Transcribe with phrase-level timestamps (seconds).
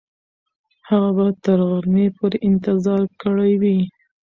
[0.89, 3.77] هغه به تر غرمې پورې انتظار کړی وي.